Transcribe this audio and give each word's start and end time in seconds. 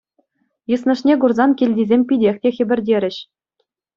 Йыснӑшне 0.69 1.13
курсан 1.21 1.51
килтисем 1.59 2.01
питех 2.11 2.35
те 2.45 2.49
хӗпӗртерӗҫ. 2.57 3.17